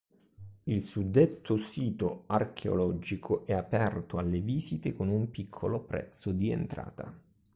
Il 0.63 0.81
suddetto 0.81 1.57
sito 1.57 2.23
archeologico 2.25 3.45
è 3.45 3.53
aperto 3.53 4.17
alle 4.17 4.39
visite 4.39 4.95
con 4.95 5.09
un 5.09 5.29
piccolo 5.29 5.79
prezzo 5.79 6.31
di 6.31 6.49
entrata. 6.49 7.15